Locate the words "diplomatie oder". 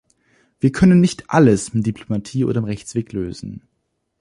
1.85-2.57